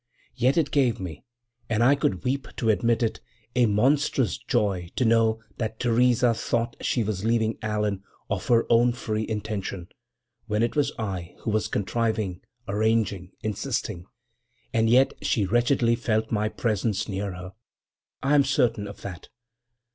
Yet 0.35 0.57
it 0.57 0.71
gave 0.71 0.99
me, 0.99 1.23
and 1.69 1.83
I 1.83 1.93
could 1.93 2.23
weep 2.23 2.47
to 2.55 2.71
admit 2.71 3.03
it, 3.03 3.19
a 3.55 3.67
monstrous 3.67 4.35
joy 4.39 4.89
to 4.95 5.05
know 5.05 5.41
that 5.59 5.79
Theresa 5.79 6.33
thought 6.33 6.75
she 6.81 7.03
was 7.03 7.23
leaving 7.23 7.59
Allan 7.61 8.01
of 8.27 8.47
her 8.47 8.65
own 8.67 8.93
free 8.93 9.27
intention, 9.29 9.89
when 10.47 10.63
it 10.63 10.75
was 10.75 10.91
I 10.97 11.35
who 11.41 11.51
was 11.51 11.67
contriving, 11.67 12.41
arranging, 12.67 13.33
insisting.... 13.43 14.07
And 14.73 14.89
yet 14.89 15.13
she 15.21 15.45
wretchedly 15.45 15.93
felt 15.95 16.31
my 16.31 16.49
presence 16.49 17.07
near 17.07 17.33
her; 17.35 17.53
I 18.23 18.33
am 18.33 18.43
certain 18.43 18.87
of 18.87 19.01
that. 19.03 19.29